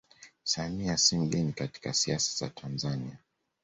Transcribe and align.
Samia 0.43 0.97
si 0.97 1.17
mgeni 1.17 1.53
katika 1.53 1.93
siasa 1.93 2.45
za 2.45 2.49
Tanzania 2.53 3.17